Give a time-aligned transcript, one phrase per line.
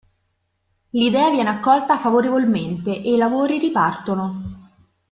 [0.93, 4.69] L'idea viene accolta favorevolmente e i lavori ripartono.